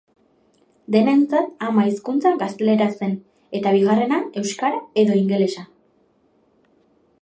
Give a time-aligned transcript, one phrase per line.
[0.95, 3.15] Denentzat ama hizkuntza gaztelera zen,
[3.61, 5.69] eta bigarrena euskara edo inglesa.